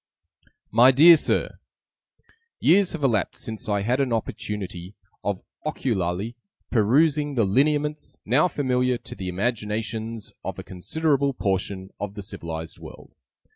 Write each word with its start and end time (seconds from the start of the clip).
'My 0.71 0.89
Dear 0.89 1.15
Sir, 1.15 1.59
'Years 2.59 2.93
have 2.93 3.03
elapsed, 3.03 3.43
since 3.43 3.69
I 3.69 3.83
had 3.83 3.99
an 4.01 4.11
opportunity 4.11 4.95
of 5.23 5.43
ocularly 5.63 6.33
perusing 6.71 7.35
the 7.35 7.45
lineaments, 7.45 8.17
now 8.25 8.47
familiar 8.47 8.97
to 8.97 9.13
the 9.13 9.29
imaginations 9.29 10.33
of 10.43 10.57
a 10.57 10.63
considerable 10.63 11.35
portion 11.35 11.91
of 11.99 12.15
the 12.15 12.23
civilized 12.23 12.79
world. 12.79 13.11